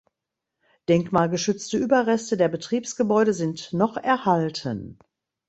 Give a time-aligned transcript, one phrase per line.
[0.89, 4.97] Denkmalgeschützte Überreste der Betriebsgebäude sind noch erhalten.